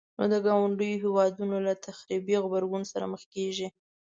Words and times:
نو 0.17 0.25
د 0.33 0.35
ګاونډيو 0.45 1.01
هيوادونو 1.03 1.55
له 1.67 1.73
تخريبي 1.87 2.35
غبرګون 2.43 2.83
سره 2.91 3.05
مخ 3.13 3.21
کيږي. 3.33 3.67